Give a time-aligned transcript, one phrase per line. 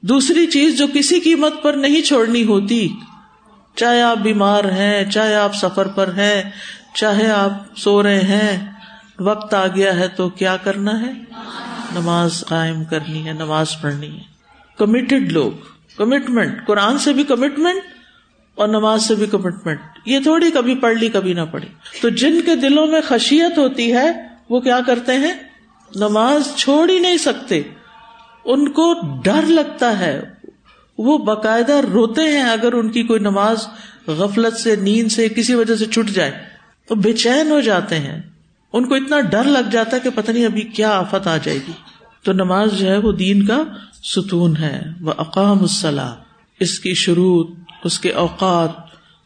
[0.00, 2.88] دوسری چیز جو کسی قیمت پر نہیں چھوڑنی ہوتی،
[3.76, 6.42] چاہے آپ بیمار ہیں، چاہے آپ سفر پر ہیں،
[6.94, 8.72] چاہے آپ سو رہے ہیں،
[9.18, 11.12] وقت آ گیا ہے تو کیا کرنا ہے؟
[11.94, 14.22] نماز قائم کرنی ہے، نماز پڑھنی ہے۔
[14.78, 15.52] کمیٹڈ لوگ
[15.96, 17.80] کمٹمنٹ قرآن سے بھی کمٹمنٹ
[18.54, 21.68] اور نماز سے بھی کمٹمنٹ یہ تھوڑی کبھی پڑھ لی، کبھی نہ پڑھی۔
[22.02, 25.32] تو جن کے دلوں میں خشیت ہوتی ہے، وہ کیا کرتے ہیں؟
[25.94, 27.62] نماز چھوڑ ہی نہیں سکتے۔
[28.44, 30.22] ان کو ڈر لگتا ہے۔
[30.98, 33.66] وہ باقاعدہ روتے ہیں اگر ان کی کوئی نماز
[34.06, 36.32] غفلت سے، نیند سے، کسی وجہ سے چھٹ جائے،
[36.88, 38.22] تو بے چین ہو جاتے ہیں۔
[38.72, 41.58] ان کو اتنا ڈر لگ جاتا ہے کہ پتہ نہیں ابھی کیا آفت آ جائے
[41.68, 41.72] گی۔
[42.22, 43.62] تو نماز جو ہے وہ دین کا
[44.02, 46.14] ستون ہے۔ وہ اقام الصلاح
[46.60, 47.44] اس کی شروع
[47.84, 48.70] اس کے اوقات،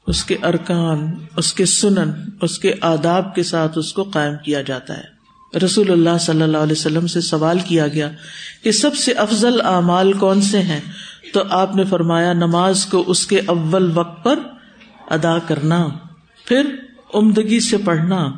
[0.06, 2.10] اس کے ارکان، اس کے سنن،
[2.42, 5.11] اس کے آداب کے ساتھ اس کو قائم کیا جاتا ہے۔
[5.56, 8.10] رسول اللہ صلی اللہ علیہ وسلم سے سوال کیا گیا
[8.62, 10.80] کہ سب سے افضل اعمال کون سے ہیں؟
[11.32, 14.38] تو آپ نے فرمایا، نماز کو اس کے اول وقت پر
[15.10, 15.88] ادا کرنا،
[16.44, 16.66] پھر
[17.14, 18.32] عمدگی سے پڑھنا۔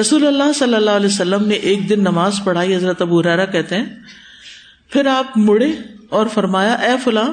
[0.00, 3.76] رسول اللہ صلی اللہ علیہ وسلم نے ایک دن نماز پڑھائی، حضرت ابو ریرا کہتے
[3.76, 3.84] ہیں۔
[4.88, 5.72] پھر آپ مڑے
[6.08, 7.32] اور فرمایا، اے فلاں،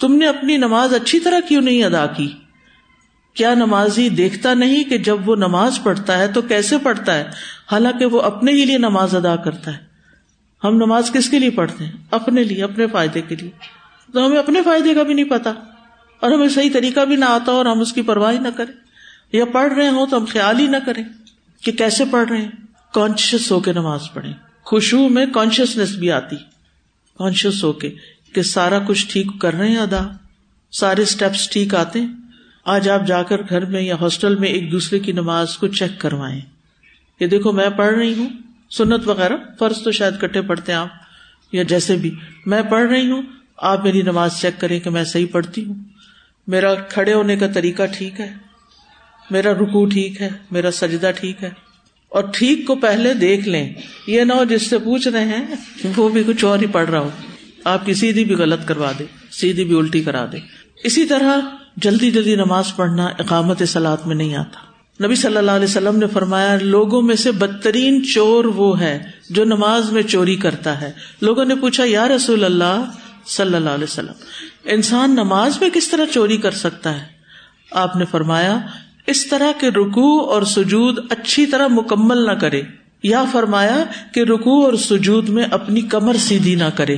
[0.00, 2.32] تم نے اپنی نماز اچھی طرح کیوں نہیں ادا کی؟
[3.34, 7.30] کیا نمازی دیکھتا نہیں کہ جب وہ نماز پڑھتا ہے تو کیسے پڑھتا ہے؟
[7.72, 9.90] حالانکہ وہ اپنے ہی لیے نماز ادا کرتا ہے۔
[10.64, 13.50] ہم نماز کس کے لیے پڑھتے ہیں؟ اپنے لیے، اپنے فائدے کے لیے۔
[14.12, 15.52] تو ہمیں اپنے فائدے کا بھی نہیں پتا۔
[16.20, 18.74] اور ہمیں صحیح طریقہ بھی نہ آتا اور ہم اس کی پرواہ نہ کریں۔
[19.32, 21.04] یا پڑھ رہے ہوں تو ہم خیال ہی نہ کریں
[21.62, 22.50] کہ کیسے پڑھ رہے ہیں۔
[22.94, 26.36] کانشیس ہو کے نماز پڑھیں۔ خوشبو میں کانشیسنیس بھی آتی۔
[27.18, 27.94] کانشیس ہو کے
[28.34, 30.06] کہ سارا کچھ ٹھیک کر رہے ہیں ادا۔
[30.72, 32.29] سارے اسٹیپس ٹھیک آتے ہیں۔
[32.70, 36.00] آج آپ جا کر گھر میں یا ہاسٹل میں ایک دوسرے کی نماز کو چیک
[36.00, 36.40] کروائیں۔
[37.18, 38.28] کہ دیکھو میں پڑھ رہی ہوں۔
[38.70, 40.88] سنت وغیرہ فرض تو شاید کٹے پڑھتے ہیں آپ۔
[41.52, 42.14] یا جیسے بھی
[42.46, 43.22] میں پڑھ رہی ہوں،
[43.56, 45.74] آپ میری نماز چیک کریں کہ میں صحیح پڑھتی ہوں۔
[46.46, 48.34] میرا کھڑے ہونے کا طریقہ ٹھیک ہے۔
[49.30, 51.50] میرا رکو ٹھیک ہے، میرا سجدہ ٹھیک ہے۔
[52.08, 53.74] اور ٹھیک کو پہلے دیکھ لیں۔
[54.06, 55.46] یہ نہ ہو جس سے پوچھ رہے ہیں،
[55.96, 57.10] وہ بھی کچھ اور ہی پڑھ رہا ہو۔
[57.64, 60.38] آپ کی سیدھی بھی غلط کروا دے سیدھی بھی الٹی کرا دے
[60.84, 61.40] اسی طرح
[61.76, 64.60] جلدی جلدی نماز پڑھنا اقامت سلاد میں نہیں آتا۔
[65.06, 68.98] نبی صلی اللہ علیہ وسلم نے فرمایا، لوگوں میں سے بدترین چور وہ ہے
[69.30, 72.84] جو نماز میں چوری کرتا ہے۔ لوگوں نے پوچھا، یا رسول اللہ
[73.26, 74.12] صلی اللہ علیہ وسلم،
[74.64, 77.06] انسان نماز میں کس طرح چوری کر سکتا ہے؟
[77.70, 78.58] آپ نے فرمایا،
[79.06, 82.62] اس طرح کے رکو اور سجود اچھی طرح مکمل نہ کرے۔
[83.02, 86.96] یا فرمایا کہ رکو اور سجود میں اپنی کمر سیدھی نہ کرے۔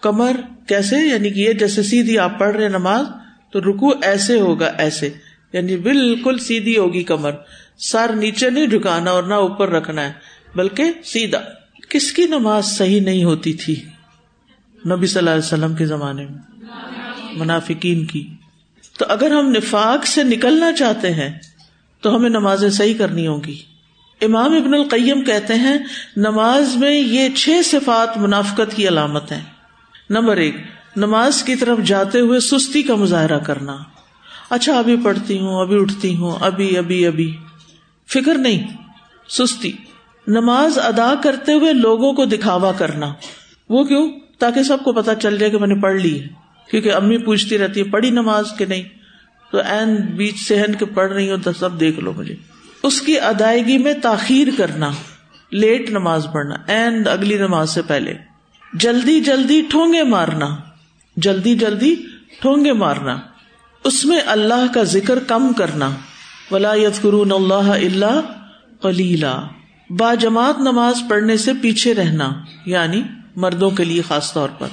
[0.00, 0.32] کمر
[0.68, 3.06] کیسے؟ یعنی کہ یہ جیسے سیدھی آپ پڑھ رہے نماز
[3.54, 5.10] تو رکو ایسے ہوگا ایسے
[5.52, 7.30] یعنی بالکل سیدھی ہوگی کمر۔
[7.78, 10.12] سر نیچے نہیں جھکانا اور نہ اوپر رکھنا ہے،
[10.54, 11.40] بلکہ سیدھا۔
[11.88, 13.84] کس کی نماز صحیح نہیں ہوتی تھی؟
[14.86, 16.64] نبی صلی اللہ علیہ وسلم کے زمانے میں،
[17.36, 18.28] منافقین کی۔
[18.98, 21.38] تو اگر ہم نفاق سے نکلنا چاہتے ہیں،
[22.00, 23.62] تو ہمیں نمازیں صحیح کرنی ہوگی
[24.20, 25.78] امام ابن القیم کہتے ہیں،
[26.16, 29.40] نماز میں یہ چھ صفات منافقت کی علامت ہے
[30.10, 30.56] نمبر ایک
[30.96, 33.76] نماز کی طرف جاتے ہوئے سستی کا مظاہرہ کرنا۔
[34.50, 37.36] اچھا ابھی پڑھتی ہوں، ابھی اٹھتی ہوں، ابھی ابھی ابھی۔
[38.08, 38.66] فکر نہیں،
[39.28, 39.72] سستی۔
[40.26, 43.14] نماز ادا کرتے ہوئے لوگوں کو دکھاوا کرنا۔
[43.68, 46.26] وہ کیوں؟ تاکہ سب کو پتا چل جائے کہ میں نے پڑھ لی۔ ہے
[46.70, 48.82] کیونکہ امی پوچھتی رہتی ہے پڑھی نماز کے نہیں؟
[49.52, 52.34] تو این بیچ سہن کے پڑھ رہی ہوں تو سب دیکھ لو مجھے۔
[52.82, 54.90] اس کی ادائیگی میں تاخیر کرنا،
[55.50, 58.14] لیٹ نماز پڑھنا این اگلی نماز سے پہلے۔
[58.72, 60.56] جلدی جلدی ٹھونگے مارنا۔
[61.16, 61.94] جلدی جلدی
[62.40, 63.20] ٹھونگے مارنا۔
[63.84, 65.90] اس میں اللہ کا ذکر کم کرنا۔
[66.50, 68.20] ولا کرون اللہ اللہ
[68.82, 69.48] کلیلہ
[69.90, 72.32] با جماعت نماز پڑھنے سے پیچھے رہنا
[72.66, 73.02] یعنی
[73.36, 74.66] مردوں کے لیے خاص طور پر۔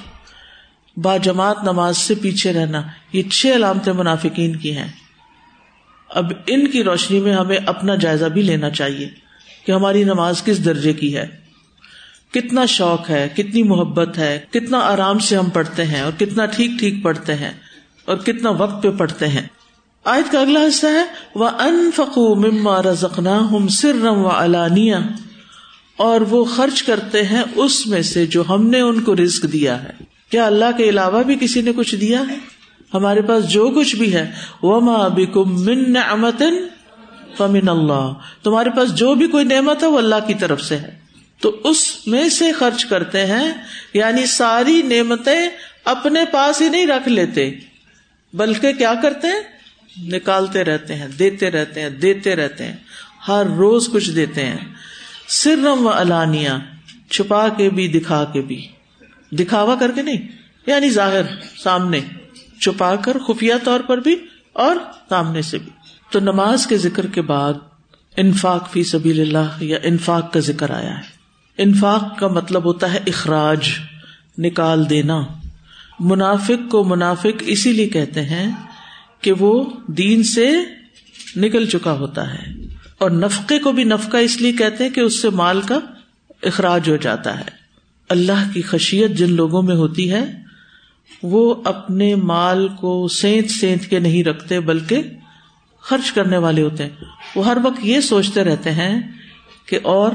[0.97, 2.81] با جماعت نماز سے پیچھے رہنا،
[3.13, 4.88] یہ چھ علامتیں منافقین کی ہیں۔
[6.09, 9.09] اب ان کی روشنی میں ہمیں اپنا جائزہ بھی لینا چاہیے
[9.66, 11.41] کہ ہماری نماز کس درجے کی ہے۔
[12.34, 16.72] کتنا شوق ہے، کتنی محبت ہے، کتنا آرام سے ہم پڑھتے ہیں اور کتنا ٹھیک
[16.80, 17.51] ٹھیک پڑھتے ہیں
[18.06, 19.48] اور کتنا وقت پہ پڑھتے ہیں۔
[20.06, 21.04] آیت کا اگلا حصہ ہے
[21.36, 24.95] وہ ان فقو مما رزقنا ہم سر و علانیہ
[25.98, 29.83] اور وہ خرچ کرتے ہیں اس میں سے جو ہم نے ان کو رزق دیا
[29.83, 29.92] ہے۔
[30.30, 32.36] کیا اللہ کے علاوہ بھی کسی نے کچھ دیا ہے؟
[32.94, 34.31] ہمارے پاس جو کچھ بھی ہے۔
[34.62, 36.54] وہ ماں من امتن
[37.38, 38.13] فمن اللہ
[38.44, 41.00] تمہارے پاس جو بھی کوئی نعمت ہے، وہ اللہ کی طرف سے ہے۔
[41.42, 43.54] تو اس میں سے خرچ کرتے ہیں
[43.94, 45.50] یعنی ساری نعمتیں
[45.86, 47.52] اپنے پاس ہی نہیں رکھ لیتے،
[48.34, 49.42] بلکہ کیا کرتے ہیں؟
[50.08, 52.76] نکالتے رہتے ہیں، دیتے رہتے ہیں، دیتے رہتے ہیں،
[53.28, 54.58] ہر روز کچھ دیتے ہیں۔
[55.28, 56.58] سرم و الانیا
[57.10, 58.68] چھپا کے بھی، دکھا کے بھی۔
[59.32, 60.28] دکھاوا کر کے نہیں
[60.66, 61.22] یعنی ظاہر،
[61.64, 62.00] سامنے۔
[62.62, 64.16] چھپا کر خفیہ طور پر بھی
[64.54, 64.76] اور
[65.10, 65.70] سامنے سے بھی۔
[66.12, 67.54] تو نماز کے ذکر کے بعد
[68.18, 71.20] انفاق فی سبیل اللہ یا انفاق کا ذکر آیا ہے۔
[71.57, 73.69] انفاق کا مطلب ہوتا ہے اخراج،
[74.38, 75.21] نکال دینا۔
[76.00, 78.51] منافق کو منافق اسی لیے کہتے ہیں
[79.21, 80.50] کہ وہ دین سے
[81.36, 82.44] نکل چکا ہوتا ہے۔
[82.98, 85.80] اور نفقے کو بھی نفقہ اس لیے کہتے ہیں کہ اس سے مال کا
[86.44, 87.44] اخراج ہو جاتا ہے۔
[88.09, 90.42] اللہ کی خشیت جن لوگوں میں ہوتی ہے،
[91.24, 95.01] وہ اپنے مال کو سینت سینت کے نہیں رکھتے، بلکہ
[95.81, 96.89] خرچ کرنے والے ہوتے ہیں۔
[97.36, 99.12] وہ ہر وقت یہ سوچتے رہتے ہیں
[99.65, 100.12] کہ اور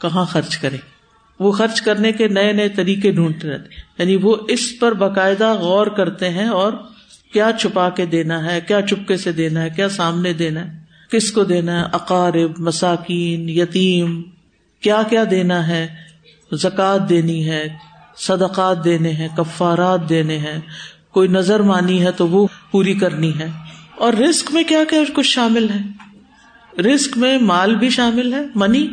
[0.00, 0.76] کہاں خرچ کرے۔
[1.40, 3.68] وہ خرچ کرنے کے نئے نئے طریقے ڈھونڈتے رہتے
[3.98, 6.72] یعنی وہ اس پر باقاعدہ غور کرتے ہیں اور
[7.32, 10.78] کیا چھپا کے دینا ہے، کیا چپکے سے دینا ہے، کیا سامنے دینا ہے،
[11.10, 14.22] کس کو دینا ہے، اقارب، مساکین، یتیم،
[14.80, 15.86] کیا کیا دینا ہے،
[16.52, 17.68] زکوٰۃ دینی ہے،
[18.16, 20.60] صدقات دینے ہیں، کفارات دینے ہیں،
[21.10, 23.46] کوئی نظر مانی ہے تو وہ پوری کرنی ہے۔
[23.96, 25.80] اور رسک میں کیا کیا کچھ شامل ہے؟
[26.80, 28.88] رسک میں مال بھی شامل ہے منی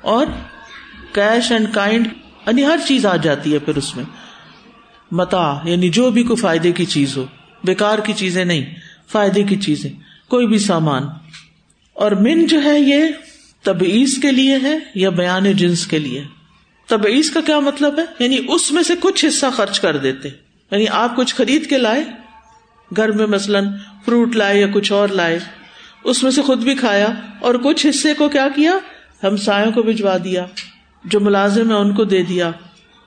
[0.00, 0.26] اور
[1.12, 2.06] کیش اینڈ کائنڈ
[2.46, 4.04] یعنی ہر چیز آ جاتی ہے پھر اس میں۔
[5.10, 7.26] متا یعنی جو بھی کوئی فائدے کی چیز ہو۔
[7.64, 8.74] بیکار کی چیزیں نہیں،
[9.08, 9.90] فائدے کی چیزیں۔
[10.28, 11.02] کوئی بھی سامان۔
[11.92, 13.04] اور من جو ہے یہ
[13.62, 16.24] تبعیض کے لیے ہے یا بیان جنس کے لیے۔
[16.86, 20.28] تبعیض کا کیا مطلب ہے؟ یعنی اس میں سے کچھ حصہ خرچ کر دیتے۔
[20.70, 22.04] یعنی آپ کچھ خرید کے لائے،
[22.96, 23.68] گھر میں مثلاً
[24.04, 25.38] فروٹ لائے یا کچھ اور لائے،
[26.04, 27.08] اس میں سے خود بھی کھایا
[27.40, 28.72] اور کچھ حصے کو کیا کیا؟
[29.24, 30.46] ہم سایوں کو بھجوا دیا،
[31.04, 32.50] جو ملازم ہے ان کو دے دیا۔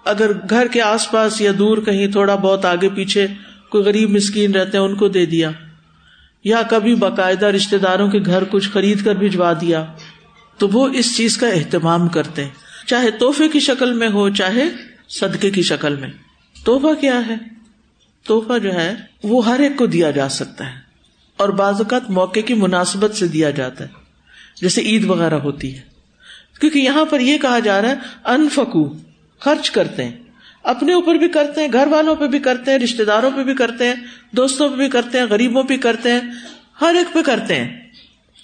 [0.05, 3.27] اگر گھر کے آس پاس یا دور کہیں تھوڑا بہت آگے پیچھے
[3.69, 5.51] کوئی غریب مسکین رہتے ہیں، ان کو دے دیا۔
[6.43, 9.85] یا کبھی باقاعدہ رشتے داروں کے گھر کچھ خرید کر بھجوا دیا۔
[10.57, 12.51] تو وہ اس چیز کا اہتمام کرتے ہیں۔
[12.87, 14.63] چاہے توحفے کی شکل میں ہو، چاہے
[15.09, 16.09] صدقے کی شکل میں۔
[16.63, 17.35] توحفہ کیا ہے؟
[18.23, 20.79] توحفہ جو ہے، وہ ہر ایک کو دیا جا سکتا ہے۔
[21.37, 23.89] اور بعض اوقات موقع کی مناسبت سے دیا جاتا ہے،
[24.61, 25.92] جیسے عید وغیرہ ہوتی ہے۔
[26.63, 28.93] کیونکہ یہاں پر یہ کہا جا رہا ہے، انفکو،
[29.39, 30.17] خرچ کرتے ہیں۔
[30.63, 33.55] اپنے اوپر بھی کرتے ہیں، گھر والوں پہ بھی کرتے ہیں رشتے داروں پہ بھی
[33.55, 33.95] کرتے ہیں،
[34.31, 36.19] دوستوں پہ بھی کرتے ہیں، غریبوں پہ کرتے ہیں،
[36.81, 37.91] ہر ایک پہ کرتے ہیں۔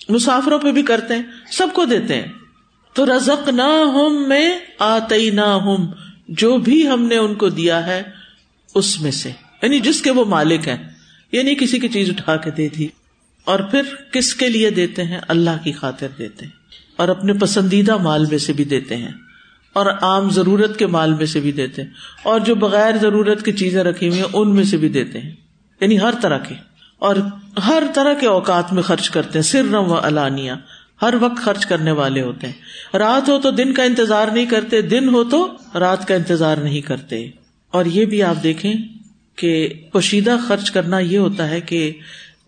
[0.10, 2.28] مسافروں پہ بھی کرتے ہیں، سب کو دیتے ہیں۔
[2.94, 5.88] تو رزق نہ ہم میں آتی نہ ہم
[6.28, 8.04] جو بھی ہم نے ان کو دیا ہے،
[8.76, 9.32] اس میں سے۔
[9.62, 10.90] یعنی جس کے وہ مالک ہیں۔
[11.32, 12.88] یعنی کسی کی چیز اٹھا کے دے دی۔
[13.44, 13.82] اور پھر
[14.12, 16.59] کس کے لیے دیتے ہیں؟ اللہ کی خاطر دیتے ہیں۔
[17.00, 19.12] اور اپنے پسندیدہ مال میں سے بھی دیتے ہیں
[19.74, 21.90] اور عام ضرورت کے مال میں سے بھی دیتے ہیں
[22.24, 25.32] اور جو بغیر ضرورت کی چیزیں رکھی ہوئی ہیں، ان میں سے بھی دیتے ہیں۔
[25.82, 26.56] یعنی ہر طرح کے۔
[27.00, 27.16] اور
[27.66, 30.56] ہر طرح کے اوقات میں خرچ کرتے ہیں سر و الانیا
[31.02, 32.54] ہر وقت خرچ کرنے والے ہوتے ہیں۔
[32.98, 36.82] رات ہو تو دن کا انتظار نہیں کرتے، دن ہو تو رات کا انتظار نہیں
[36.82, 37.30] کرتے۔
[37.72, 38.74] اور یہ بھی آپ دیکھیں
[39.36, 41.92] کہ پوشیدہ خرچ کرنا یہ ہوتا ہے کہ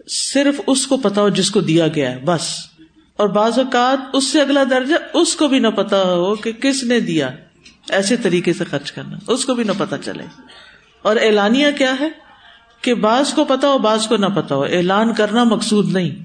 [0.07, 2.70] صرف اس کو پتا ہو جس کو دیا گیا ہے، بس۔
[3.21, 6.83] اور بعض اوقات اس سے اگلا درجہ اس کو بھی نہ پتا ہو کہ کس
[6.83, 7.29] نے دیا۔
[7.89, 10.23] ایسے طریقے سے خرچ کرنا، اس کو بھی نہ پتا چلے۔
[11.01, 12.09] اور اعلانیہ کیا ہے؟
[12.81, 16.23] کہ بعض کو پتا ہو، بعض کو نہ پتا ہو۔ اعلان کرنا مقصود نہیں۔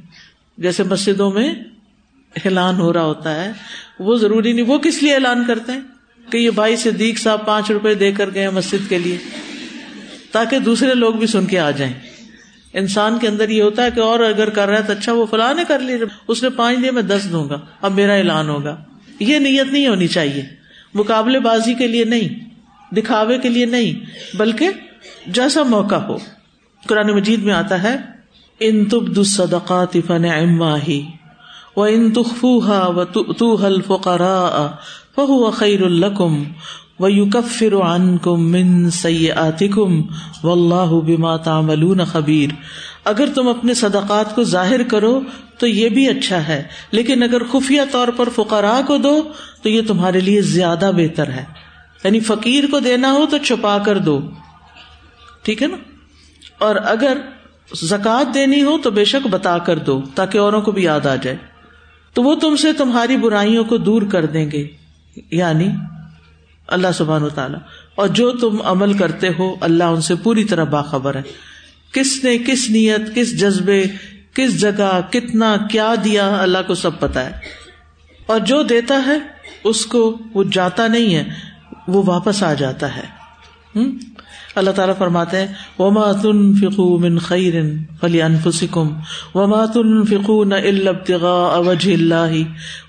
[0.58, 1.54] جیسے مسجدوں میں
[2.44, 3.52] اعلان ہو رہا ہوتا ہے،
[3.98, 5.80] وہ ضروری نہیں، وہ کس لیے اعلان کرتے ہیں؟
[6.30, 9.18] کہ یہ بھائی صدیق صاحب پانچ روپے دے کر گئے مسجد کے لیے،
[10.32, 12.15] تاکہ دوسرے لوگ بھی سن کے آ جائیں۔
[12.76, 15.26] انسان کے اندر یہ ہوتا ہے کہ اور اگر کر رہا ہے تو اچھا وہ
[15.26, 15.92] فلاں نے کر لی،
[16.28, 18.76] اس نے پانچ دیا میں دس دوں گا، اب میرا اعلان ہوگا۔
[19.20, 20.44] یہ نیت نہیں ہونی چاہیے۔
[20.94, 22.48] مقابلے بازی کے لیے نہیں،
[22.94, 24.04] دکھاوے کے لیے نہیں،
[24.36, 24.68] بلکہ
[25.26, 26.16] جیسا موقع ہو۔
[26.88, 27.96] قرآن مجید میں آتا ہے،
[28.60, 30.24] ان تب صدقات فن
[30.88, 31.02] ہی
[31.76, 34.66] و ان تخفوها وتؤتوها الفقراء
[35.16, 36.44] فهو خیر القم
[37.00, 37.74] و یو کفر
[38.22, 40.02] کم من سی آتکم
[40.42, 42.50] و اللہ بما تعملون خبیر
[43.04, 45.20] اگر تم اپنے صدقات کو ظاہر کرو
[45.58, 49.22] تو یہ بھی اچھا ہے، لیکن اگر خفیہ طور پر فقراء کو دو
[49.62, 51.44] تو یہ تمہارے لیے زیادہ بہتر ہے۔
[52.04, 54.20] یعنی فقیر کو دینا ہو تو چھپا کر دو۔
[55.42, 55.76] ٹھیک ہے نا؟
[56.58, 57.18] اور اگر
[57.74, 61.16] زکات دینی ہو تو بے شک بتا کر دو تاکہ اوروں کو بھی یاد آ
[61.16, 61.36] جائے۔
[62.14, 64.68] تو وہ تم سے تمہاری برائیوں کو دور کر دیں گے۔
[65.30, 65.68] یعنی
[66.66, 67.58] اللہ سبحان و تعالیٰ۔
[67.94, 71.22] اور جو تم عمل کرتے ہو، اللہ ان سے پوری طرح باخبر ہے۔
[71.92, 73.84] کس نے کس نیت، کس جذبے،
[74.34, 77.32] کس جگہ، کتنا، کیا دیا، اللہ کو سب پتا ہے۔
[78.26, 79.18] اور جو دیتا ہے،
[79.64, 81.28] اس کو وہ جاتا نہیں ہے،
[81.88, 83.16] وہ واپس آ جاتا ہے۔
[84.56, 85.46] اللہ تعالیٰ فرماتے ہیں،
[85.78, 87.54] وما تن فکو من خیر
[88.00, 88.88] فلی انفسکم
[89.34, 92.32] وما تن فکو نہ اوج اللہ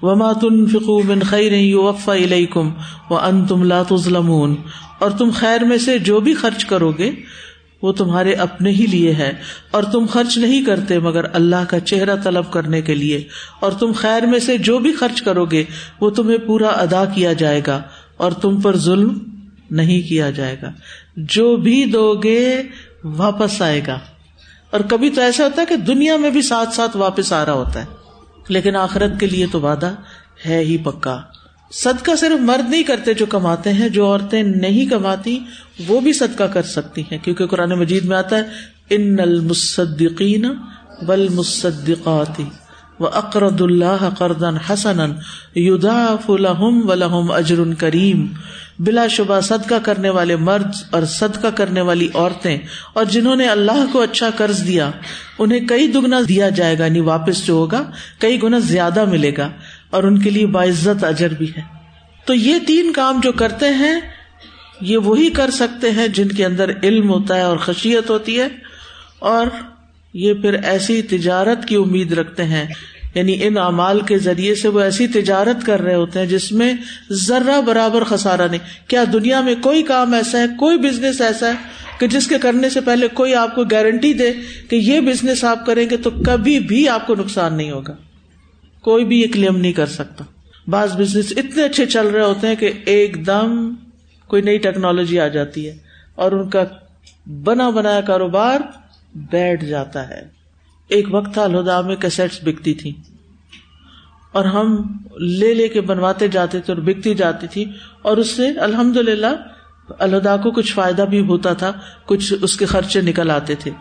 [0.01, 2.71] وما تن فکو من خیر یوفا الیکم
[3.09, 4.55] و ان تم لا تظلمون۔
[4.99, 7.11] اور تم خیر میں سے جو بھی خرچ کرو گے،
[7.81, 9.33] وہ تمہارے اپنے ہی لیے ہے۔
[9.71, 13.23] اور تم خرچ نہیں کرتے مگر اللہ کا چہرہ طلب کرنے کے لیے۔
[13.59, 15.63] اور تم خیر میں سے جو بھی خرچ کرو گے،
[16.01, 17.81] وہ تمہیں پورا ادا کیا جائے گا۔
[18.17, 19.17] اور تم پر ظلم
[19.71, 20.71] نہیں کیا جائے گا۔
[21.17, 22.61] جو بھی دو گے
[23.03, 23.99] واپس آئے گا۔
[24.69, 27.53] اور کبھی تو ایسا ہوتا ہے کہ دنیا میں بھی ساتھ ساتھ واپس آ رہا
[27.53, 27.85] ہوتا ہے۔
[28.49, 29.95] لیکن آخرت کے لیے تو وعدہ
[30.45, 31.21] ہے ہی پکا۔
[31.71, 35.39] صدقہ صرف مرد نہیں کرتے جو کماتے ہیں، جو عورتیں نہیں کماتی،
[35.87, 38.43] وہ بھی صدقہ کر سکتی ہیں۔ کیونکہ قرآن مجید میں آتا ہے،
[38.89, 40.45] ان المصدقین
[41.01, 42.43] بل مصدقاتی
[42.99, 44.99] و اقرد اللہ قردن حسن
[45.55, 48.25] یداف لهم ولهم اجر کریم
[48.79, 52.57] بلا شبہ صدقہ کرنے والے مرد اور صدقہ کرنے والی عورتیں
[52.93, 54.89] اور جنہوں نے اللہ کو اچھا قرض دیا،
[55.39, 57.83] انہیں کئی دگنا دیا جائے گا یعنی واپس جو ہوگا،
[58.19, 59.49] کئی گنا زیادہ ملے گا
[59.89, 61.61] اور ان کے لیے باعزت اجر بھی ہے۔
[62.27, 63.99] تو یہ تین کام جو کرتے ہیں،
[64.81, 68.47] یہ وہی کر سکتے ہیں جن کے اندر علم ہوتا ہے اور خشیت ہوتی ہے
[69.19, 69.47] اور
[70.17, 72.65] یہ پھر ایسی تجارت کی امید رکھتے ہیں۔
[73.15, 76.73] یعنی ان اعمال کے ذریعے سے وہ ایسی تجارت کر رہے ہوتے ہیں جس میں
[77.11, 81.53] ذرہ برابر خسارا نہیں۔ کیا دنیا میں کوئی کام ایسا ہے، کوئی بزنس ایسا ہے
[81.99, 84.31] کہ جس کے کرنے سے پہلے کوئی آپ کو گارنٹی دے
[84.69, 87.95] کہ یہ بزنس آپ کریں گے تو کبھی بھی آپ کو نقصان نہیں ہوگا۔
[88.81, 90.23] کوئی بھی یہ کلیم نہیں کر سکتا۔
[90.67, 93.73] بعض بزنس اتنے اچھے چل رہے ہوتے ہیں کہ ایک دم
[94.27, 95.77] کوئی نئی ٹیکنالوجی آ جاتی ہے
[96.15, 96.63] اور ان کا
[97.25, 98.59] بنا بنایا کاروبار
[99.31, 100.21] بیٹھ جاتا ہے۔
[100.87, 102.93] ایک وقت تھا الہدا میں کیسٹس بکتی تھی
[104.31, 107.65] اور ہم لے لے کے بنواتے جاتے تھے اور بکتی جاتی تھی۔
[108.01, 109.35] اور اس سے الحمد للہ
[109.99, 111.71] الہدا کو کچھ فائدہ بھی ہوتا تھا۔
[112.05, 113.71] کچھ اس کے خرچے نکل آتے تھے۔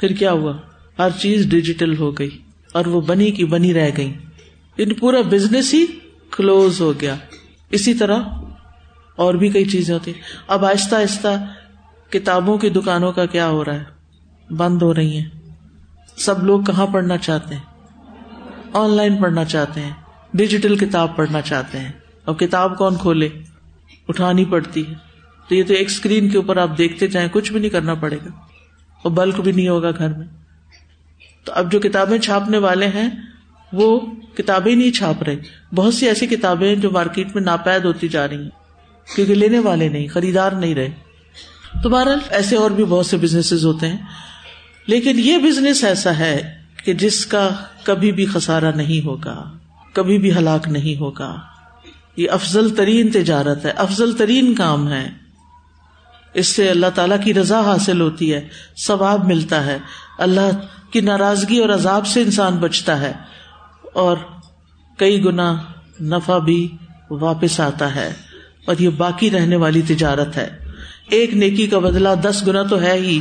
[0.00, 0.56] پھر کیا ہوا؟
[0.98, 2.30] ہر چیز ڈیجیٹل ہو گئی۔
[2.72, 4.12] اور وہ بنی کی بنی رہ گئی
[4.76, 5.86] ان پورا بزنس ہی
[6.36, 7.16] کلوز ہو گیا۔
[7.70, 8.18] اسی طرح
[9.16, 10.12] اور بھی کئی چیزیں ہوتی۔
[10.48, 11.46] اب آہستہ آہستہ
[12.10, 13.97] کتابوں کی دکانوں کا کیا ہو رہا ہے؟
[14.50, 15.24] بند ہو رہی ہیں۔
[16.16, 17.62] سب لوگ کہاں پڑھنا چاہتے ہیں؟
[18.72, 19.90] آن لائن پڑھنا چاہتے ہیں۔
[20.34, 21.92] ڈیجیٹل کتاب پڑھنا چاہتے ہیں۔
[22.26, 23.28] اب کتاب کون کھولے؟
[24.08, 24.94] اٹھانی پڑتی ہے۔
[25.48, 28.16] تو یہ تو ایک اسکرین کے اوپر آپ دیکھتے جائیں، کچھ بھی نہیں کرنا پڑے
[28.16, 28.30] گا۔
[29.02, 30.26] اور بلک بھی نہیں ہوگا گھر میں۔
[31.44, 33.10] تو اب جو کتابیں چھاپنے والے ہیں،
[33.72, 34.00] وہ
[34.36, 35.36] کتابیں نہیں چھاپ رہے۔
[35.74, 38.50] بہت سی ایسی کتابیں جو مارکیٹ میں ناپید ہوتی جا رہی ہیں۔
[39.14, 40.88] کیونکہ لینے والے نہیں، خریدار نہیں رہے۔
[41.82, 43.98] تو بہرحال ایسے اور بھی بہت سے بزنس ہوتے ہیں۔
[44.88, 46.54] لیکن یہ بزنس ایسا ہے
[46.84, 47.48] کہ جس کا
[47.82, 49.52] کبھی بھی خسارا نہیں ہوگا،
[49.92, 51.36] کبھی بھی ہلاک نہیں ہوگا۔
[52.16, 55.08] یہ افضل ترین تجارت ہے، افضل ترین کام ہے۔
[56.34, 58.48] اس سے اللہ تعالی کی رضا حاصل ہوتی ہے،
[58.86, 59.78] ثواب ملتا ہے۔
[60.18, 60.50] اللہ
[60.90, 63.12] کی ناراضگی اور عذاب سے انسان بچتا ہے
[63.94, 64.16] اور
[64.96, 65.56] کئی گنا
[66.00, 66.76] نفع بھی
[67.10, 68.12] واپس آتا ہے
[68.66, 70.48] اور یہ باقی رہنے والی تجارت ہے۔
[71.10, 73.20] ایک نیکی کا بدلا دس گنا تو ہے ہی۔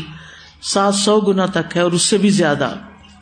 [0.62, 2.70] سات سو گنا تک ہے اور اس سے بھی زیادہ۔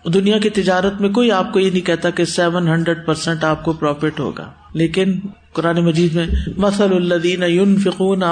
[0.05, 3.63] دنیا کی تجارت میں کوئی آپ کو یہ نہیں کہتا کہ سیون ہنڈریڈ پرسینٹ آپ
[3.63, 5.19] کو پروفٹ ہوگا۔ لیکن
[5.53, 6.25] قرآن مجید میں
[6.57, 8.23] مسل الدین یون فکون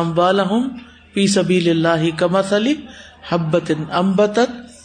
[1.14, 2.74] فی سبیل اللہ کا مسل
[3.30, 4.40] حبت امبت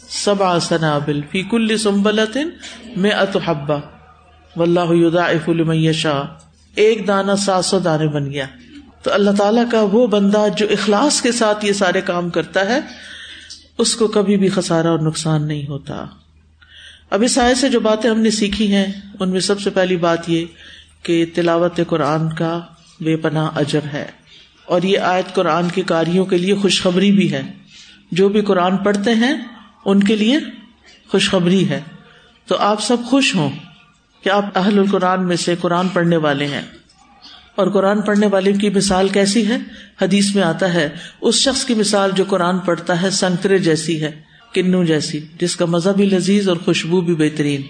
[0.09, 2.37] سب آسنابل فی کل سمبلت
[2.95, 3.75] میں ات حبا
[4.55, 6.23] و اللہ شاہ
[6.75, 8.45] ایک دانا سات سو دانے بن گیا۔
[9.03, 12.79] تو اللہ تعالیٰ کا وہ بندہ جو اخلاص کے ساتھ یہ سارے کام کرتا ہے
[13.79, 16.05] اس کو کبھی بھی خسارا اور نقصان نہیں ہوتا۔
[17.09, 18.85] اب اس آئے سے جو باتیں ہم نے سیکھی ہیں،
[19.19, 20.45] ان میں سب سے پہلی بات یہ
[21.03, 22.59] کہ تلاوت قرآن کا
[22.99, 24.05] بے پناہ اجر ہے۔
[24.65, 27.41] اور یہ آیت قرآن کے کاریوں کے لیے خوشخبری بھی ہے۔
[28.11, 29.33] جو بھی قرآن پڑھتے ہیں،
[29.85, 30.37] ان کے لیے
[31.11, 31.81] خوشخبری ہے۔
[32.47, 33.49] تو آپ سب خوش ہوں
[34.23, 36.61] کہ آپ اہل القرآن میں سے قرآن پڑھنے والے ہیں۔
[37.59, 39.57] اور قرآن پڑھنے والے کی مثال کیسی ہے؟
[40.01, 40.89] حدیث میں آتا ہے،
[41.21, 44.11] اس شخص کی مثال جو قرآن پڑھتا ہے سنگترے جیسی ہے،
[44.53, 47.61] کنو جیسی، جس کا مزہ بھی لذیذ اور خوشبو بھی بہترین،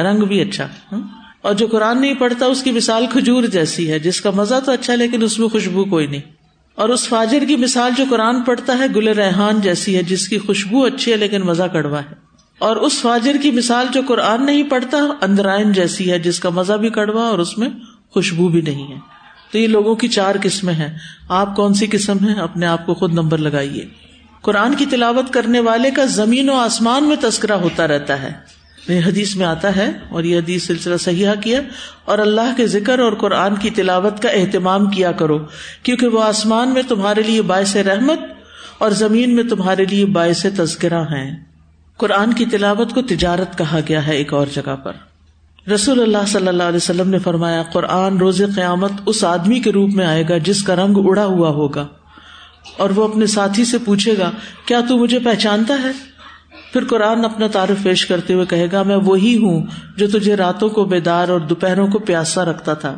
[0.00, 1.00] رنگ بھی اچھا ہاں؟
[1.42, 4.72] اور جو قرآن نہیں پڑھتا، اس کی مثال کھجور جیسی ہے، جس کا مزہ تو
[4.72, 6.20] اچھا لیکن اس میں خوشبو کوئی نہیں۔
[6.74, 10.38] اور اس فاجر کی مثال جو قرآن پڑھتا ہے، گل ریحان جیسی ہے، جس کی
[10.38, 12.14] خوشبو اچھی ہے، لیکن مزہ کڑوا ہے۔
[12.58, 16.72] اور اس فاجر کی مثال جو قرآن نہیں پڑھتا، اندرائن جیسی ہے، جس کا مزہ
[16.72, 17.68] بھی کڑوا اور اس میں
[18.10, 19.15] خوشبو بھی نہیں ہے۔
[19.50, 20.98] تو یہ لوگوں کی چار قسمیں ہیں۔
[21.28, 23.86] آپ کون سی قسم ہے اپنے آپ کو خود نمبر لگائیے۔
[24.40, 28.32] قرآن کی تلاوت کرنے والے کا زمین و آسمان میں تذکرہ ہوتا رہتا ہے۔
[28.88, 31.60] یہ حدیث میں آتا ہے اور یہ حدیث سلسلہ صحیح کیا
[32.04, 35.38] اور اللہ کے ذکر اور قرآن کی تلاوت کا اہتمام کیا کرو،
[35.82, 38.20] کیونکہ وہ آسمان میں تمہارے لیے باعث رحمت
[38.78, 41.44] اور زمین میں تمہارے لیے باعث تذکرہ ہیں۔
[41.96, 44.92] قرآن کی تلاوت کو تجارت کہا گیا ہے ایک اور جگہ پر۔
[45.74, 49.90] رسول اللہ صلی اللہ علیہ وسلم نے فرمایا، قرآن روز قیامت اس آدمی کے روپ
[49.92, 51.86] میں آئے گا جس کا رنگ اڑا ہوا ہوگا۔
[52.76, 54.30] اور وہ اپنے ساتھی سے پوچھے گا،
[54.66, 55.90] کیا تو مجھے پہچانتا ہے؟
[56.72, 60.68] پھر قرآن اپنا تعارف پیش کرتے ہوئے کہے گا، میں وہی ہوں جو تجھے راتوں
[60.68, 62.96] کو بیدار اور دوپہروں کو پیاسا رکھتا تھا۔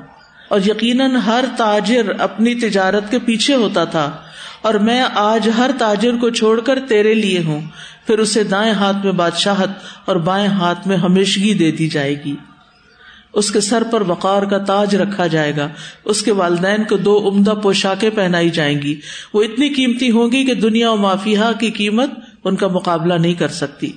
[0.49, 4.17] اور یقیناً ہر تاجر اپنی تجارت کے پیچھے ہوتا تھا۔
[4.63, 7.61] اور میں آج ہر تاجر کو چھوڑ کر تیرے لیے ہوں۔
[8.07, 9.69] پھر اسے دائیں ہاتھ میں بادشاہت
[10.05, 12.37] اور بائیں ہاتھ میں ہمیشگی دے دی جائے گی۔
[13.33, 15.69] اس کے سر پر وقار کا تاج رکھا جائے گا۔
[16.05, 19.01] اس کے والدین کو دو عمدہ پوشاکیں پہنائی جائیں گی۔
[19.33, 22.11] وہ اتنی قیمتی ہوں گی کہ دنیا و مافیہ کی قیمت
[22.45, 23.93] ان کا مقابلہ نہیں کر سکتی۔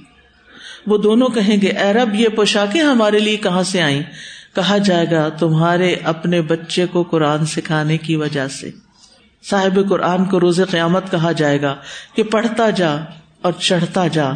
[0.88, 4.04] وہ دونوں کہیں گے رب، یہ پوشاکیں ہمارے لیے کہاں سے آئیں؟
[4.56, 8.72] کہا جائے گا، تمہارے اپنے بچے کو قرآن سکھانے کی وجہ سے۔
[9.50, 11.76] صاحب قرآن کو روز قیامت کہا جائے گا
[12.16, 12.96] کہ پڑھتا جا
[13.42, 14.32] اور چڑھتا جا۔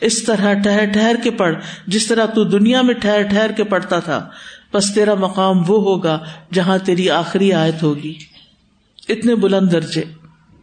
[0.00, 1.54] اس طرح ٹہر ٹہر کے پڑھ،
[1.86, 4.28] جس طرح تو دنیا میں ٹھہر ٹھہر کے پڑھتا تھا،
[4.72, 6.18] بس تیرا مقام وہ ہوگا
[6.52, 8.14] جہاں تیری آخری آیت ہوگی۔
[9.08, 10.02] اتنے بلند درجے۔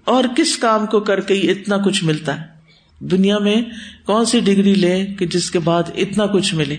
[0.03, 2.45] اور کس کام کو کر کے اتنا کچھ ملتا ہے؟
[2.99, 3.61] دنیا میں
[4.05, 6.77] کون سی ڈگری لے کہ جس کے بعد اتنا کچھ ملے؟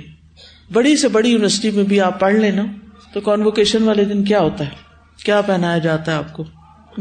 [0.73, 2.63] بڑی سے بڑی یونیورسٹی میں بھی آپ پڑھ لینا
[3.13, 4.71] تو کانوکیشن والے دن کیا ہوتا ہے؟
[5.25, 6.45] کیا پہنایا جاتا ہے آپ کو؟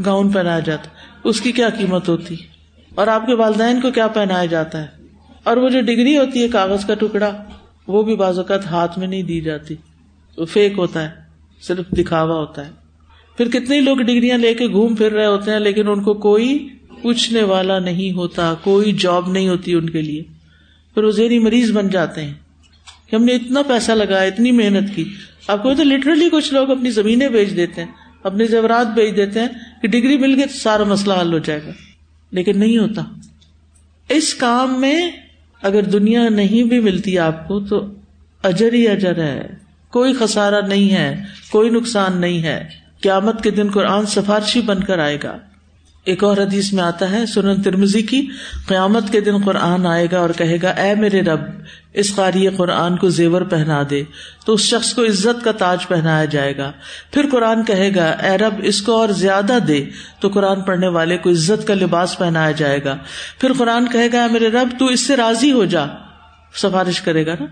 [0.06, 0.94] گاؤن پہنایا جاتا ہے۔
[1.24, 2.36] اس کی کیا قیمت ہوتی؟
[2.94, 5.01] اور آپ کے والدین کو کیا پہنایا جاتا ہے؟
[5.42, 7.42] اور وہ جو ڈگری ہوتی ہے کاغذ کا ٹکڑا،
[7.86, 9.74] وہ بھی بعض اوقات ہاتھ میں نہیں دی جاتی۔
[10.36, 11.10] وہ فیک ہوتا ہے،
[11.62, 12.70] صرف دکھاوا ہوتا ہے۔
[13.36, 16.68] پھر کتنے لوگ ڈگریاں لے کے گھوم پھر رہے ہوتے ہیں، لیکن ان کو کوئی
[17.02, 20.22] پوچھنے والا نہیں ہوتا، کوئی جاب نہیں ہوتی ان کے لیے۔
[20.94, 22.34] پھر وہ زیری مریض بن جاتے ہیں۔
[23.06, 25.04] کہ ہم نے اتنا پیسہ لگایا، اتنی محنت کی۔
[25.46, 29.40] آپ کو تو لٹرلی کچھ لوگ اپنی زمینیں بیچ دیتے ہیں، اپنے زیورات بیچ دیتے
[29.40, 29.48] ہیں
[29.82, 31.70] کہ ڈگری مل گئی تو سارا مسئلہ حل ہو جائے گا۔
[32.30, 33.02] لیکن نہیں ہوتا۔
[34.08, 35.10] اس کام میں
[35.62, 37.86] اگر دنیا نہیں بھی ملتی آپ کو تو
[38.42, 39.48] اجر ہی اجر ہے۔
[39.90, 42.68] کوئی خسارا نہیں ہے، کوئی نقصان نہیں ہے۔
[43.00, 45.38] قیامت کے دن قرآن سفارشی بن کر آئے گا۔
[46.04, 48.28] ایک اور حدیث میں آتا ہے، سنن ترمزی کی،
[48.68, 51.40] قیامت کے دن قرآن آئے گا اور کہے گا، اے میرے رب،
[51.92, 54.02] اس قاری قرآن کو زیور پہنا دے،
[54.46, 56.72] تو اس شخص کو عزت کا تاج پہنایا جائے گا۔
[57.10, 59.84] پھر قرآن کہے گا، اے رب، اس کو اور زیادہ دے،
[60.20, 62.96] تو قرآن پڑھنے والے کو عزت کا لباس پہنایا جائے گا۔
[63.38, 65.86] پھر قرآن کہے گا میرے رب، تو اس سے راضی ہو جا۔
[66.54, 67.46] سفارش کرے گا نا۔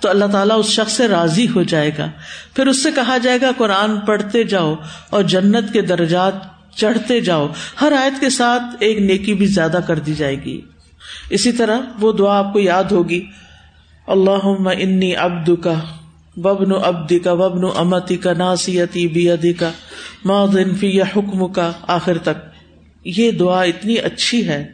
[0.00, 2.06] تو اللہ تعالیٰ اس شخص سے راضی ہو جائے گا۔
[2.54, 4.74] پھر اس سے کہا جائے گا، قرآن پڑھتے جاؤ
[5.10, 7.46] اور جنت کے درجات چڑھتے جاؤ۔
[7.80, 10.60] ہر آیت کے ساتھ ایک نیکی بھی زیادہ کر دی جائے گی۔
[11.30, 13.26] اسی طرح وہ دعا آپ کو یاد ہوگی۔
[14.06, 14.46] اللہ
[14.78, 15.74] انی ابد کا
[16.36, 19.70] وبن ابدی کا وبن امتی کا ناسیتی بی کا
[20.80, 22.50] فی یا حکم کا آخر تک
[23.04, 24.68] یہ دعا اتنی اچھی ہے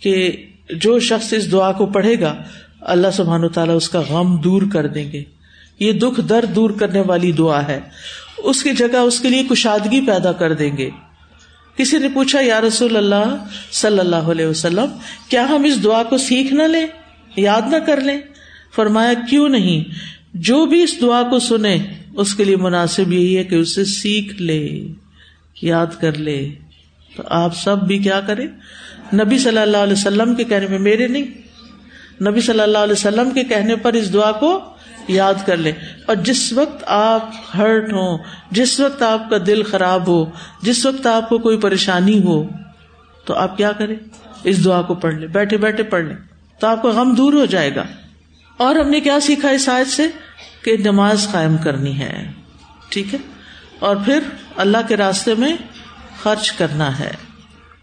[0.00, 0.32] کہ
[0.70, 2.34] جو شخص اس دعا کو پڑھے گا،
[2.80, 5.24] اللہ سبحان تعالیٰ اس کا غم دور کر دیں گے۔
[5.78, 7.80] یہ دکھ درد دور کرنے والی دعا ہے۔
[8.38, 10.90] اس کی جگہ اس کے لیے کشادگی پیدا کر دیں گے۔
[11.76, 16.18] کسی نے پوچھا، یا رسول اللہ صلی اللہ علیہ وسلم، کیا ہم اس دعا کو
[16.18, 16.86] سیکھ نہ لیں؟
[17.36, 18.18] یاد نہ کر لیں؟
[18.76, 19.90] فرمایا، کیوں نہیں؟
[20.34, 21.78] جو بھی اس دعا کو سنے
[22.16, 24.86] اس کے لیے مناسب یہی ہے کہ اسے سیکھ لے،
[25.62, 26.48] یاد کر لے۔
[27.16, 28.46] تو آپ سب بھی کیا کریں؟
[29.14, 31.41] نبی صلی اللہ علیہ وسلم کے کہنے میں میرے نہیں
[32.28, 34.60] نبی صلی اللہ علیہ وسلم کے کہنے پر اس دعا کو
[35.08, 35.72] یاد کر لیں۔
[36.06, 38.16] اور جس وقت آپ ہرٹ ہو
[38.50, 40.30] جس وقت آپ کا دل خراب ہو،
[40.62, 42.48] جس وقت آپ کو کوئی پریشانی ہو،
[43.24, 43.96] تو آپ کیا کریں؟
[44.44, 46.16] اس دعا کو پڑھ لیں۔ بیٹھے بیٹھے پڑھ لیں۔
[46.60, 47.84] تو آپ کا غم دور ہو جائے گا۔
[48.56, 50.06] اور ہم نے کیا سیکھا اس آیت سے؟
[50.64, 52.30] کہ نماز قائم کرنی ہے۔
[52.88, 53.18] ٹھیک ہے؟
[53.78, 54.20] اور پھر
[54.56, 55.56] اللہ کے راستے میں
[56.22, 57.10] خرچ کرنا ہے۔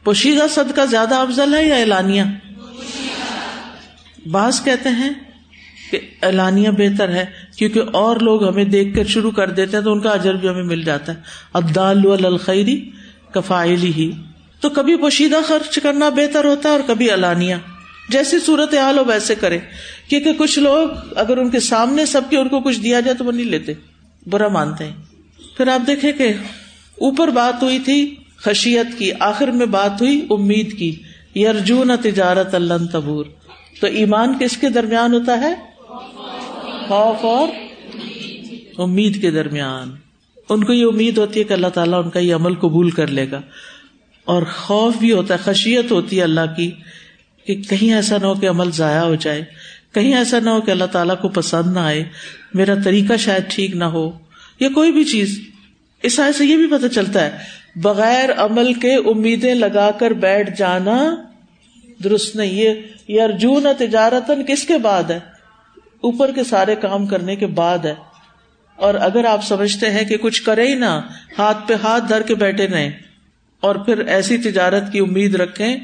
[0.03, 2.23] پوشیدہ صدقہ کا زیادہ افضل ہے یا اعلانیہ؟
[4.25, 5.09] بعض کہتے ہیں
[5.91, 7.25] کہ اعلانیہ بہتر ہے،
[7.57, 10.49] کیونکہ اور لوگ ہمیں دیکھ کر شروع کر دیتے ہیں تو ان کا اجر بھی
[10.49, 11.17] ہمیں مل جاتا ہے۔
[11.53, 12.89] ابدال الخیری
[13.33, 14.11] کفائلی ہی
[14.59, 17.55] تو کبھی پوشیدہ خرچ کرنا بہتر ہوتا ہے اور کبھی اعلانیہ۔
[18.09, 19.59] جیسی صورت حال ہو ویسے کرے۔
[20.09, 23.25] کیونکہ کچھ لوگ اگر ان کے سامنے سب کے ان کو کچھ دیا جائے تو
[23.25, 23.73] وہ نہیں لیتے۔
[24.27, 24.95] برا مانتے ہیں۔
[25.57, 26.27] پھر آپ دیکھیں کہ
[26.95, 30.95] اوپر بات ہوئی تھی خشیت کی، آخر میں بات ہوئی امید کی۔
[31.35, 33.25] یرجون تجارت اللہ تبور۔
[33.79, 35.53] تو ایمان کس کے درمیان ہوتا ہے؟
[36.87, 37.47] خوف اور
[38.77, 39.91] امید کے درمیان۔
[40.49, 43.07] ان کو یہ امید ہوتی ہے کہ اللہ تعالیٰ ان کا یہ عمل قبول کر
[43.07, 43.41] لے گا۔
[44.25, 46.71] اور خوف بھی ہوتا ہے، خشیت ہوتی ہے اللہ کی
[47.45, 49.43] کہ کہیں ایسا نہ ہو کہ عمل ضائع ہو جائے۔
[49.93, 52.03] کہیں ایسا نہ ہو کہ اللہ تعالیٰ کو پسند نہ آئے۔
[52.53, 54.11] میرا طریقہ شاید ٹھیک نہ ہو۔
[54.59, 55.39] یا کوئی بھی چیز۔
[56.03, 57.37] اس آئے سے یہ بھی پتہ چلتا ہے،
[57.75, 61.15] بغیر عمل کے امیدیں لگا کر بیٹھ جانا
[62.03, 62.73] درست نہیں یہ
[63.07, 65.19] یہ ارجون تجارتن کس کے بعد ہے؟
[66.01, 67.95] اوپر کے سارے کام کرنے کے بعد ہے۔
[68.75, 71.01] اور اگر آپ سمجھتے ہیں کہ کچھ کرے ہی نہ،
[71.37, 72.91] ہاتھ پہ ہاتھ دھر کے بیٹھے رہیں
[73.59, 75.75] اور پھر ایسی تجارت کی امید رکھیں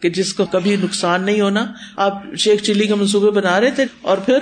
[0.00, 3.84] کہ جس کو کبھی نقصان نہیں ہونا۔ آپ شیخ چلی کے منصوبے بنا رہے تھے
[4.02, 4.38] اور پھر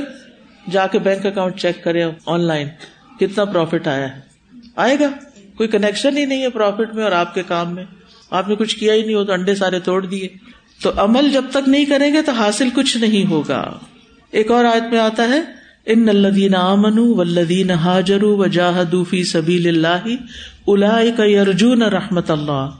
[0.70, 2.68] جا کے بینک اکاؤنٹ چیک کرے آن لائن۔
[3.20, 4.20] کتنا پروفٹ آیا ہے؟
[4.76, 5.08] آئے گا۔
[5.56, 7.84] کوئی کنیکشن ہی نہیں ہے پروفٹ میں اور آپ کے کام میں۔
[8.30, 10.28] آپ نے کچھ کیا ہی نہیں ہو تو انڈے سارے توڑ دیے۔
[10.82, 13.78] تو عمل جب تک نہیں کریں گے تو حاصل کچھ نہیں ہوگا۔
[14.30, 15.40] ایک اور آیت میں آتا ہے،
[15.86, 20.14] ان الدین امن ولدین حاجر و جاہدوفی سبیل اللہ
[20.66, 22.70] الا ارجن رحمت اللہ۔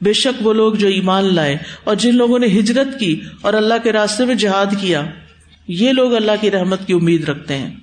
[0.00, 3.74] بے شک وہ لوگ جو ایمان لائے اور جن لوگوں نے ہجرت کی اور اللہ
[3.82, 5.02] کے راستے میں جہاد کیا،
[5.68, 7.74] یہ لوگ اللہ کی رحمت کی امید رکھتے ہیں۔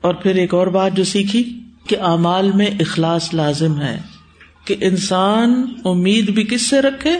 [0.00, 1.58] اور پھر ایک اور بات جو سیکھی،
[1.88, 4.00] کہ اعمال میں اخلاص لازم ہے۔
[4.64, 7.10] کہ انسان امید بھی کس سے رکھے؟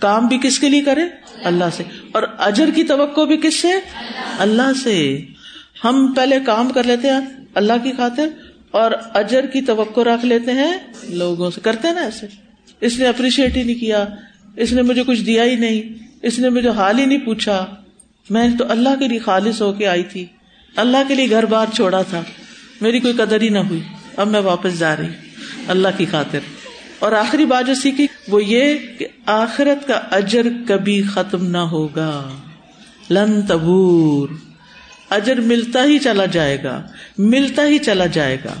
[0.00, 1.00] کام بھی کس کے لیے کرے
[1.44, 1.82] اللہ سے۔
[2.12, 3.68] اور اجر کی توقع بھی کس سے؟
[4.38, 5.20] اللہ سے۔
[5.84, 7.20] ہم پہلے کام کر لیتے ہیں،
[7.54, 8.28] اللہ کی خاطر،
[8.70, 10.72] اور اجر کی توقع رکھ لیتے ہیں
[11.08, 12.26] لوگوں سے۔ کرتے ہیں نا ایسے۔
[12.80, 14.04] اس نے اپریشیٹ ہی نہیں کیا،
[14.56, 15.82] اس نے مجھے کچھ دیا ہی نہیں،
[16.22, 17.66] اس نے مجھے حال ہی نہیں پوچھا۔
[18.30, 20.26] میں تو اللہ کے لیے خالص ہو کے آئی تھی۔
[20.76, 22.22] اللہ کے لیے گھر بار چھوڑا تھا۔
[22.80, 23.80] میری کوئی قدر ہی نہ ہوئی۔
[24.16, 25.08] اب میں واپس جا رہی
[25.68, 26.38] اللہ کی خاطر۔
[27.00, 32.28] اور آخری بات جو سیکھی، وہ یہ کہ آخرت کا اجر کبھی ختم نہ ہوگا۔
[33.10, 34.28] لن تبور۔
[35.10, 36.82] اجر ملتا ہی چلا جائے گا،
[37.18, 38.54] ملتا ہی چلا جائے گا۔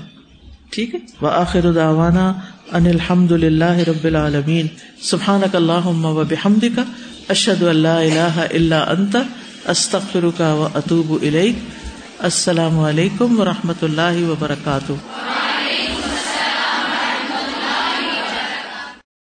[0.70, 2.32] ٹھیک ہے؟ وہ آخر داوانا
[2.72, 4.66] ان الحمد للہ رب العالمین۔
[5.02, 6.82] سبحان اللہ و بحمد کا
[7.28, 9.16] اشد اللہ اللہ اللہ انت
[9.64, 11.24] استخر کا و اطوب
[12.18, 14.92] السلام علیکم و رحمۃ اللہ وبرکاتہ۔